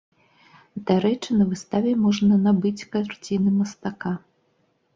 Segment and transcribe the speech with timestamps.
[0.87, 4.19] Дарэчы на выставе можна набыць карціны мастака.